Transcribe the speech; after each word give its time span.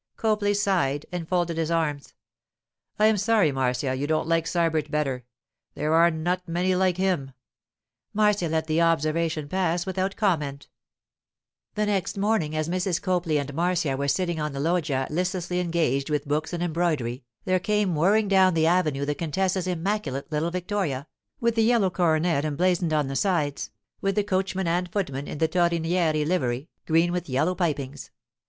Copley 0.17 0.55
sighed 0.55 1.05
and 1.11 1.29
folded 1.29 1.57
his 1.57 1.69
arms. 1.69 2.15
'I 2.97 3.05
am 3.05 3.17
sorry, 3.17 3.51
Marcia, 3.51 3.93
you 3.93 4.07
don't 4.07 4.27
like 4.27 4.47
Sybert 4.47 4.89
better. 4.89 5.25
There 5.75 5.93
are 5.93 6.09
not 6.09 6.47
many 6.47 6.73
like 6.73 6.97
him.' 6.97 7.33
Marcia 8.11 8.47
let 8.49 8.65
the 8.65 8.81
observation 8.81 9.47
pass 9.47 9.85
without 9.85 10.15
comment. 10.15 10.69
The 11.75 11.85
next 11.85 12.17
morning, 12.17 12.55
as 12.55 12.67
Mrs. 12.67 12.99
Copley 12.99 13.37
and 13.37 13.53
Marcia 13.53 13.95
were 13.95 14.07
sitting 14.07 14.39
on 14.39 14.53
the 14.53 14.59
loggia 14.59 15.05
listlessly 15.11 15.59
engaged 15.59 16.09
with 16.09 16.27
books 16.27 16.51
and 16.51 16.63
embroidery, 16.63 17.23
there 17.45 17.59
came 17.59 17.93
whirring 17.93 18.27
down 18.27 18.55
the 18.55 18.65
avenue 18.65 19.05
the 19.05 19.13
contessa's 19.13 19.67
immaculate 19.67 20.31
little 20.31 20.49
victoria, 20.49 21.05
with 21.39 21.53
the 21.53 21.61
yellow 21.61 21.91
coronet 21.91 22.43
emblazoned 22.43 22.91
on 22.91 23.07
the 23.07 23.15
sides, 23.15 23.69
with 24.01 24.15
the 24.15 24.23
coachman 24.23 24.65
and 24.65 24.91
footman 24.91 25.27
in 25.27 25.37
the 25.37 25.47
Torrenieri 25.47 26.25
livery, 26.25 26.69
green 26.87 27.11
with 27.11 27.29
yellow 27.29 27.53
pipings. 27.53 28.09